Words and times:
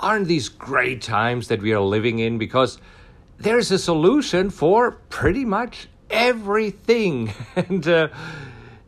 aren't 0.00 0.26
these 0.26 0.48
great 0.48 1.02
times 1.02 1.48
that 1.48 1.62
we 1.62 1.72
are 1.72 1.80
living 1.80 2.18
in? 2.18 2.38
Because 2.38 2.78
there's 3.38 3.70
a 3.70 3.78
solution 3.78 4.50
for 4.50 4.92
pretty 5.08 5.44
much 5.44 5.88
everything. 6.10 7.32
and 7.56 7.86
uh, 7.86 8.08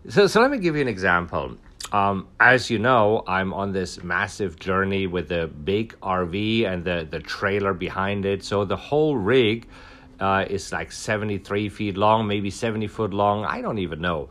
so, 0.09 0.27
so 0.27 0.41
let 0.41 0.51
me 0.51 0.59
give 0.59 0.75
you 0.75 0.83
an 0.83 0.89
example. 0.89 1.57
Um, 1.93 2.29
as 2.41 2.71
you 2.71 2.79
know, 2.79 3.23
I'm 3.27 3.53
on 3.53 3.73
this 3.73 4.03
massive 4.03 4.59
journey 4.59 5.07
with 5.07 5.29
the 5.29 5.47
big 5.47 5.95
RV 6.01 6.67
and 6.67 6.85
the, 6.85 7.07
the 7.09 7.21
trailer 7.21 7.75
behind 7.75 8.25
it. 8.25 8.43
So 8.43 8.65
the 8.65 8.77
whole 8.77 9.17
rig 9.17 9.69
uh, 10.19 10.47
is 10.49 10.73
like 10.73 10.91
73 10.91 11.69
feet 11.69 11.97
long, 11.97 12.27
maybe 12.27 12.51
70 12.51 12.87
foot 12.87 13.13
long. 13.13 13.45
I 13.45 13.61
don't 13.61 13.79
even 13.79 14.01
know. 14.01 14.31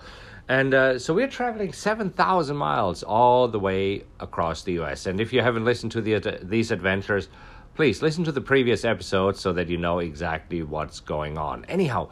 And 0.51 0.73
uh, 0.73 0.99
so 0.99 1.13
we're 1.13 1.29
traveling 1.29 1.71
7,000 1.71 2.57
miles 2.57 3.03
all 3.03 3.47
the 3.47 3.57
way 3.57 4.03
across 4.19 4.63
the 4.63 4.81
US. 4.81 5.05
And 5.05 5.21
if 5.21 5.31
you 5.31 5.39
haven't 5.39 5.63
listened 5.63 5.93
to 5.93 6.01
the, 6.01 6.39
these 6.43 6.71
adventures, 6.71 7.29
please 7.73 8.01
listen 8.01 8.25
to 8.25 8.33
the 8.33 8.41
previous 8.41 8.83
episodes 8.83 9.39
so 9.39 9.53
that 9.53 9.69
you 9.69 9.77
know 9.77 9.99
exactly 9.99 10.61
what's 10.61 10.99
going 10.99 11.37
on. 11.37 11.63
Anyhow, 11.69 12.09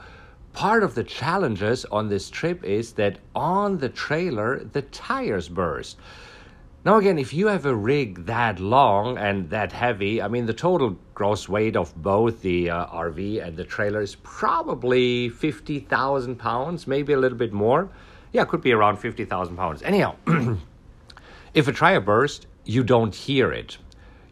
part 0.54 0.84
of 0.84 0.96
the 0.96 1.04
challenges 1.04 1.84
on 1.92 2.08
this 2.08 2.30
trip 2.30 2.64
is 2.64 2.94
that 2.94 3.20
on 3.36 3.78
the 3.78 3.90
trailer, 3.90 4.64
the 4.64 4.84
tires 4.84 5.50
burst. 5.50 5.98
Now, 6.86 6.96
again, 6.96 7.20
if 7.20 7.34
you 7.34 7.48
have 7.48 7.66
a 7.66 7.76
rig 7.76 8.26
that 8.28 8.62
long 8.62 9.18
and 9.18 9.50
that 9.50 9.74
heavy, 9.74 10.22
I 10.22 10.30
mean, 10.30 10.46
the 10.46 10.54
total 10.54 10.98
gross 11.14 11.50
weight 11.50 11.76
of 11.76 11.94
both 12.02 12.42
the 12.42 12.70
uh, 12.70 12.86
RV 12.86 13.46
and 13.46 13.58
the 13.58 13.66
trailer 13.66 14.00
is 14.00 14.16
probably 14.16 15.28
50,000 15.28 16.38
pounds, 16.38 16.88
maybe 16.88 17.12
a 17.12 17.20
little 17.20 17.38
bit 17.38 17.52
more. 17.52 17.90
Yeah, 18.32 18.44
it 18.44 18.48
could 18.48 18.62
be 18.62 18.72
around 18.72 18.98
50,000 18.98 19.56
pounds. 19.56 19.82
Anyhow, 19.82 20.16
if 21.54 21.68
a 21.68 21.72
tire 21.74 22.00
bursts, 22.00 22.46
you 22.66 22.84
don't 22.84 23.14
hear 23.14 23.52
it. 23.52 23.78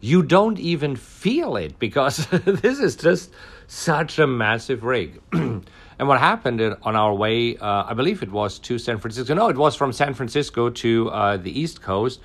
You 0.00 0.22
don't 0.22 0.58
even 0.60 0.94
feel 0.94 1.56
it 1.56 1.78
because 1.78 2.26
this 2.44 2.78
is 2.78 2.94
just 2.94 3.32
such 3.66 4.18
a 4.18 4.26
massive 4.26 4.84
rig. 4.84 5.20
and 5.32 5.64
what 5.98 6.20
happened 6.20 6.60
on 6.82 6.94
our 6.94 7.12
way, 7.12 7.56
uh, 7.56 7.84
I 7.86 7.94
believe 7.94 8.22
it 8.22 8.30
was 8.30 8.60
to 8.60 8.78
San 8.78 8.98
Francisco. 8.98 9.34
No, 9.34 9.48
it 9.48 9.56
was 9.56 9.74
from 9.74 9.92
San 9.92 10.14
Francisco 10.14 10.70
to 10.70 11.10
uh, 11.10 11.36
the 11.36 11.58
East 11.58 11.82
Coast. 11.82 12.20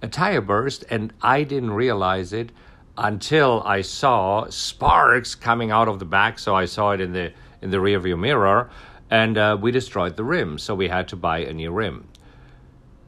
A 0.00 0.08
tire 0.08 0.40
burst, 0.40 0.84
and 0.90 1.12
I 1.20 1.42
didn't 1.42 1.72
realize 1.72 2.32
it 2.32 2.52
until 2.96 3.62
I 3.64 3.82
saw 3.82 4.48
sparks 4.48 5.34
coming 5.34 5.70
out 5.70 5.88
of 5.88 5.98
the 5.98 6.04
back. 6.04 6.38
So 6.38 6.54
I 6.54 6.64
saw 6.64 6.92
it 6.92 7.00
in 7.00 7.12
the 7.12 7.32
in 7.60 7.70
the 7.70 7.78
rearview 7.78 8.18
mirror, 8.18 8.70
and 9.10 9.38
uh, 9.38 9.56
we 9.60 9.70
destroyed 9.70 10.16
the 10.16 10.24
rim, 10.24 10.58
so 10.58 10.74
we 10.74 10.88
had 10.88 11.08
to 11.08 11.16
buy 11.16 11.38
a 11.38 11.52
new 11.52 11.70
rim. 11.70 12.08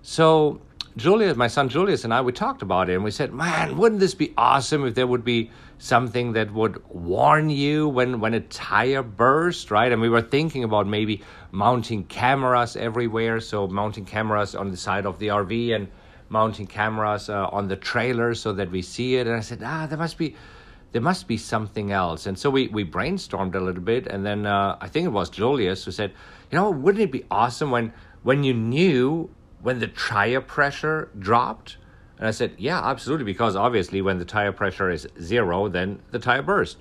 So 0.03 0.61
Julius, 0.97 1.37
my 1.37 1.47
son 1.47 1.69
Julius, 1.69 2.05
and 2.05 2.13
I, 2.13 2.21
we 2.21 2.33
talked 2.33 2.63
about 2.63 2.91
it, 2.91 2.95
and 2.95 3.05
we 3.05 3.11
said, 3.11 3.33
"Man, 3.33 3.77
wouldn't 3.77 4.01
this 4.01 4.15
be 4.15 4.33
awesome 4.37 4.85
if 4.85 4.95
there 4.95 5.07
would 5.07 5.25
be 5.25 5.51
something 5.79 6.33
that 6.33 6.53
would 6.53 6.83
warn 6.89 7.49
you 7.49 7.89
when 7.89 8.21
when 8.21 8.35
a 8.35 8.41
tire 8.41 9.03
burst, 9.03 9.71
right?" 9.71 9.93
And 9.93 10.01
we 10.01 10.09
were 10.09 10.23
thinking 10.23 10.65
about 10.65 10.87
maybe 10.87 11.23
mounting 11.53 12.05
cameras 12.05 12.77
everywhere, 12.77 13.41
so 13.41 13.69
mounting 13.69 14.05
cameras 14.05 14.55
on 14.55 14.71
the 14.71 14.77
side 14.77 15.07
of 15.07 15.19
the 15.19 15.29
RV 15.29 15.75
and 15.75 15.89
mounting 16.29 16.67
cameras 16.67 17.29
uh, 17.29 17.47
on 17.49 17.69
the 17.69 17.77
trailer 17.77 18.35
so 18.35 18.53
that 18.53 18.71
we 18.71 18.83
see 18.83 19.17
it. 19.17 19.27
And 19.27 19.37
I 19.37 19.41
said, 19.41 19.63
"Ah, 19.65 19.87
there 19.87 19.99
must 19.99 20.19
be." 20.19 20.35
There 20.93 21.03
must 21.03 21.29
be 21.29 21.37
something 21.37 21.93
else. 21.93 22.27
And 22.27 22.39
so 22.39 22.51
we, 22.51 22.69
we 22.69 22.85
brainstormed 22.85 23.55
a 23.55 23.61
little 23.61 23.83
bit, 23.83 24.07
and 24.07 24.25
then 24.27 24.47
uh, 24.47 24.77
I 24.81 24.89
think 24.89 25.07
it 25.07 25.11
was 25.11 25.31
Julius 25.31 25.85
who 25.85 25.91
said, 25.91 26.13
you 26.51 26.57
know, 26.57 26.71
wouldn't 26.71 27.03
it 27.03 27.13
be 27.13 27.25
awesome 27.31 27.71
when 27.71 27.93
when 28.23 28.45
you 28.45 28.53
knew 28.53 29.31
when 29.63 29.79
the 29.79 29.87
tire 29.87 30.41
pressure 30.41 31.11
dropped? 31.19 31.77
And 32.19 32.27
I 32.27 32.33
said, 32.33 32.55
yeah, 32.59 32.85
absolutely, 32.85 33.25
because 33.25 33.57
obviously 33.57 34.03
when 34.03 34.19
the 34.19 34.25
tire 34.27 34.53
pressure 34.53 34.91
is 34.91 35.09
zero, 35.21 35.69
then 35.69 36.03
the 36.11 36.19
tire 36.19 36.43
burst. 36.43 36.79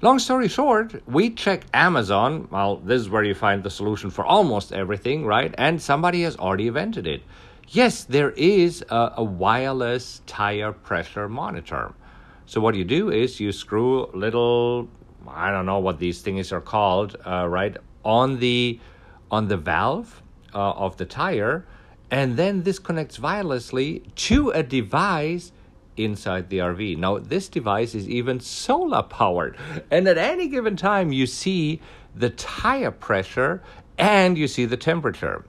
Long 0.00 0.18
story 0.18 0.48
short, 0.48 1.02
we 1.08 1.30
checked 1.30 1.66
Amazon. 1.74 2.46
Well, 2.50 2.76
this 2.76 3.00
is 3.00 3.08
where 3.08 3.24
you 3.24 3.34
find 3.34 3.64
the 3.64 3.70
solution 3.70 4.10
for 4.10 4.24
almost 4.24 4.72
everything, 4.72 5.24
right? 5.24 5.54
And 5.56 5.80
somebody 5.80 6.22
has 6.22 6.36
already 6.36 6.68
invented 6.68 7.06
it. 7.06 7.22
Yes, 7.68 8.04
there 8.04 8.30
is 8.30 8.84
a, 8.90 9.14
a 9.16 9.24
wireless 9.24 10.22
tire 10.26 10.72
pressure 10.72 11.28
monitor. 11.28 11.94
So 12.48 12.62
what 12.62 12.74
you 12.74 12.84
do 12.84 13.10
is 13.10 13.40
you 13.40 13.52
screw 13.52 14.06
little, 14.14 14.88
I 15.28 15.50
don't 15.50 15.66
know 15.66 15.80
what 15.80 15.98
these 15.98 16.22
things 16.22 16.50
are 16.50 16.62
called, 16.62 17.14
uh, 17.26 17.46
right, 17.46 17.76
on 18.06 18.38
the 18.38 18.80
on 19.30 19.48
the 19.48 19.58
valve 19.58 20.22
uh, 20.54 20.70
of 20.70 20.96
the 20.96 21.04
tire, 21.04 21.66
and 22.10 22.38
then 22.38 22.62
this 22.62 22.78
connects 22.78 23.18
wirelessly 23.18 24.02
to 24.14 24.48
a 24.48 24.62
device 24.62 25.52
inside 25.98 26.48
the 26.48 26.60
RV. 26.60 26.96
Now 26.96 27.18
this 27.18 27.50
device 27.50 27.94
is 27.94 28.08
even 28.08 28.40
solar 28.40 29.02
powered, 29.02 29.58
and 29.90 30.08
at 30.08 30.16
any 30.16 30.48
given 30.48 30.74
time 30.74 31.12
you 31.12 31.26
see 31.26 31.82
the 32.14 32.30
tire 32.30 32.90
pressure 32.90 33.62
and 33.98 34.38
you 34.38 34.48
see 34.48 34.64
the 34.64 34.78
temperature. 34.78 35.44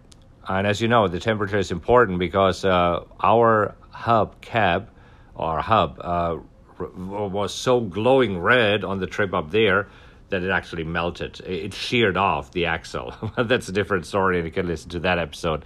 And 0.49 0.67
as 0.67 0.81
you 0.81 0.89
know, 0.89 1.07
the 1.07 1.21
temperature 1.21 1.59
is 1.59 1.71
important 1.71 2.19
because 2.19 2.65
uh, 2.65 3.05
our 3.21 3.75
hub 3.91 4.41
cab 4.41 4.89
or 5.35 5.61
hub 5.61 5.97
uh, 6.01 6.37
was 6.79 7.53
so 7.53 7.81
glowing 7.81 8.39
red 8.39 8.83
on 8.83 8.99
the 8.99 9.07
trip 9.07 9.33
up 9.33 9.51
there 9.51 9.87
that 10.29 10.43
it 10.43 10.49
actually 10.49 10.83
melted. 10.83 11.39
It 11.41 11.73
sheared 11.73 12.17
off 12.17 12.51
the 12.51 12.65
axle. 12.65 13.13
That's 13.37 13.67
a 13.69 13.71
different 13.71 14.05
story, 14.05 14.37
and 14.37 14.45
you 14.45 14.51
can 14.51 14.67
listen 14.67 14.89
to 14.91 14.99
that 15.01 15.19
episode 15.19 15.65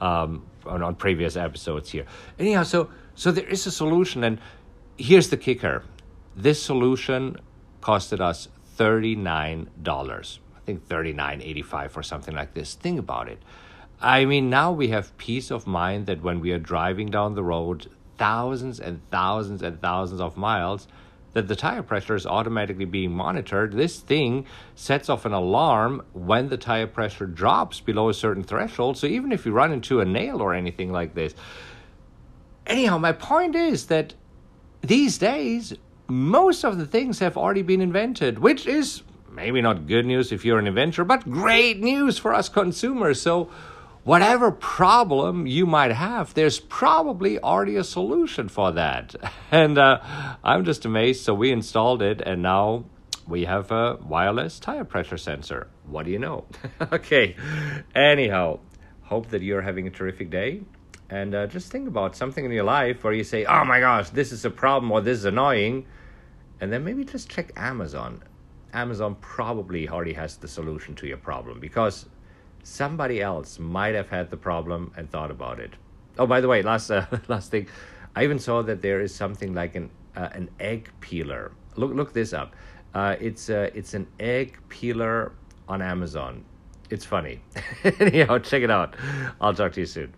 um, 0.00 0.46
on, 0.66 0.82
on 0.82 0.94
previous 0.96 1.36
episodes 1.36 1.90
here. 1.90 2.06
Anyhow, 2.38 2.62
so 2.62 2.90
so 3.14 3.30
there 3.30 3.46
is 3.46 3.66
a 3.66 3.70
solution, 3.70 4.24
and 4.24 4.40
here's 4.96 5.28
the 5.30 5.36
kicker: 5.36 5.84
this 6.36 6.62
solution 6.62 7.36
costed 7.80 8.20
us 8.20 8.48
thirty 8.76 9.14
nine 9.14 9.70
dollars. 9.82 10.40
I 10.56 10.60
think 10.60 10.86
thirty 10.86 11.12
nine 11.12 11.42
eighty 11.42 11.62
five 11.62 11.96
or 11.96 12.02
something 12.02 12.34
like 12.34 12.54
this. 12.54 12.74
Think 12.74 12.98
about 12.98 13.28
it. 13.28 13.42
I 14.00 14.26
mean, 14.26 14.48
now 14.48 14.70
we 14.70 14.88
have 14.88 15.16
peace 15.18 15.50
of 15.50 15.66
mind 15.66 16.06
that 16.06 16.22
when 16.22 16.40
we 16.40 16.52
are 16.52 16.58
driving 16.58 17.08
down 17.08 17.34
the 17.34 17.42
road, 17.42 17.90
thousands 18.18 18.80
and 18.80 19.00
thousands 19.10 19.62
and 19.62 19.80
thousands 19.80 20.20
of 20.20 20.36
miles 20.36 20.88
that 21.32 21.46
the 21.46 21.56
tire 21.56 21.82
pressure 21.82 22.14
is 22.14 22.26
automatically 22.26 22.84
being 22.84 23.12
monitored. 23.12 23.72
This 23.72 24.00
thing 24.00 24.46
sets 24.74 25.08
off 25.08 25.24
an 25.24 25.32
alarm 25.32 26.02
when 26.12 26.48
the 26.48 26.56
tire 26.56 26.86
pressure 26.86 27.26
drops 27.26 27.80
below 27.80 28.08
a 28.08 28.14
certain 28.14 28.42
threshold. 28.42 28.96
So 28.96 29.06
even 29.06 29.30
if 29.30 29.46
you 29.46 29.52
run 29.52 29.72
into 29.72 30.00
a 30.00 30.04
nail 30.04 30.40
or 30.40 30.54
anything 30.54 30.90
like 30.90 31.14
this. 31.14 31.34
Anyhow, 32.66 32.98
my 32.98 33.12
point 33.12 33.54
is 33.54 33.86
that 33.86 34.14
these 34.80 35.18
days, 35.18 35.74
most 36.06 36.64
of 36.64 36.78
the 36.78 36.86
things 36.86 37.18
have 37.18 37.36
already 37.36 37.62
been 37.62 37.80
invented, 37.80 38.38
which 38.38 38.66
is 38.66 39.02
maybe 39.30 39.60
not 39.60 39.86
good 39.86 40.06
news 40.06 40.32
if 40.32 40.44
you're 40.44 40.58
an 40.58 40.66
inventor, 40.66 41.04
but 41.04 41.30
great 41.30 41.80
news 41.80 42.18
for 42.18 42.34
us 42.34 42.48
consumers. 42.48 43.20
So 43.20 43.50
whatever 44.04 44.50
problem 44.50 45.46
you 45.46 45.66
might 45.66 45.92
have, 45.92 46.34
there's 46.34 46.60
probably 46.60 47.38
already 47.38 47.76
a 47.76 47.84
solution 47.84 48.48
for 48.48 48.72
that. 48.72 49.14
And 49.50 49.78
uh, 49.78 50.00
I'm 50.44 50.64
just 50.66 50.84
amazed. 50.84 51.24
So 51.24 51.32
we 51.32 51.50
installed 51.50 52.02
it, 52.02 52.20
and 52.20 52.42
now 52.42 52.84
we 53.26 53.44
have 53.46 53.70
a 53.70 53.96
wireless 53.96 54.58
tire 54.58 54.84
pressure 54.84 55.16
sensor. 55.16 55.68
What 55.86 56.04
do 56.04 56.10
you 56.10 56.18
know? 56.18 56.44
okay. 56.92 57.34
Anyhow, 57.94 58.60
hope 59.02 59.28
that 59.30 59.42
you're 59.42 59.62
having 59.62 59.86
a 59.86 59.90
terrific 59.90 60.30
day. 60.30 60.62
And 61.10 61.34
uh, 61.34 61.46
just 61.46 61.72
think 61.72 61.88
about 61.88 62.14
something 62.14 62.44
in 62.44 62.50
your 62.50 62.64
life 62.64 63.02
where 63.02 63.14
you 63.14 63.24
say, 63.24 63.46
oh 63.46 63.64
my 63.64 63.80
gosh, 63.80 64.10
this 64.10 64.32
is 64.32 64.44
a 64.44 64.50
problem 64.50 64.92
or 64.92 65.00
this 65.00 65.18
is 65.18 65.24
annoying. 65.24 65.86
And 66.60 66.72
then 66.72 66.84
maybe 66.84 67.04
just 67.04 67.30
check 67.30 67.52
Amazon. 67.56 68.22
Amazon 68.74 69.16
probably 69.20 69.88
already 69.88 70.12
has 70.12 70.36
the 70.36 70.48
solution 70.48 70.94
to 70.96 71.06
your 71.06 71.16
problem 71.16 71.60
because 71.60 72.06
somebody 72.68 73.20
else 73.22 73.58
might 73.58 73.94
have 73.94 74.08
had 74.08 74.30
the 74.30 74.36
problem 74.36 74.92
and 74.96 75.10
thought 75.10 75.30
about 75.30 75.58
it. 75.58 75.72
Oh, 76.18 76.26
by 76.26 76.40
the 76.40 76.48
way, 76.48 76.62
last 76.62 76.90
uh, 76.98 77.06
last 77.28 77.50
thing, 77.50 77.68
I 78.14 78.24
even 78.24 78.38
saw 78.38 78.62
that 78.62 78.82
there 78.82 79.00
is 79.00 79.14
something 79.14 79.54
like 79.54 79.74
an 79.74 79.90
uh, 80.16 80.28
an 80.32 80.50
egg 80.60 80.90
peeler. 81.00 81.52
Look 81.76 81.94
look 81.94 82.12
this 82.12 82.32
up. 82.32 82.54
Uh, 82.94 83.16
it's 83.20 83.50
uh, 83.50 83.70
it's 83.74 83.94
an 83.94 84.06
egg 84.20 84.58
peeler 84.68 85.32
on 85.68 85.82
Amazon. 85.82 86.44
It's 86.90 87.04
funny. 87.04 87.40
Anyhow, 88.00 88.38
check 88.38 88.62
it 88.62 88.70
out. 88.70 88.96
I'll 89.40 89.54
talk 89.54 89.72
to 89.72 89.80
you 89.80 89.86
soon. 89.86 90.14